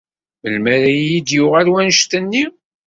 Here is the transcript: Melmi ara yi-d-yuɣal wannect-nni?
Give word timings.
Melmi 0.41 0.69
ara 0.75 0.89
yi-d-yuɣal 0.91 1.67
wannect-nni? 1.71 2.45